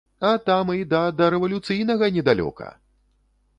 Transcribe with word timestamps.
А 0.27 0.29
там 0.45 0.71
і 0.77 0.87
да 0.93 1.01
дарэвалюцыйнага 1.19 2.11
недалёка! 2.19 2.73